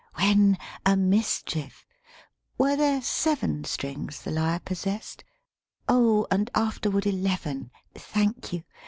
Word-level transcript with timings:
VI 0.17 0.23
When, 0.23 0.57
a 0.83 0.97
mischief! 0.97 1.85
Were 2.57 2.75
they 2.75 3.01
seven 3.01 3.65
Strings 3.65 4.23
the 4.23 4.31
lyre 4.31 4.57
possessed? 4.59 5.23
Oh, 5.87 6.25
and 6.31 6.49
afterward 6.55 7.05
eleven, 7.05 7.69
Thank 7.95 8.51
you! 8.51 8.63